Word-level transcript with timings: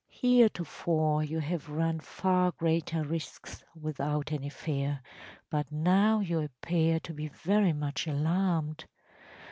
Heretofore 0.09 1.23
you 1.23 1.37
have 1.41 1.69
run 1.69 1.99
far 1.99 2.53
greater 2.53 3.03
risks 3.03 3.63
without 3.79 4.31
any 4.31 4.49
fear, 4.49 4.99
but 5.51 5.71
now 5.71 6.21
you 6.21 6.39
appear 6.39 6.99
to 7.01 7.13
be 7.13 7.27
very 7.27 7.71
much 7.73 8.07
alarmed. 8.07 8.85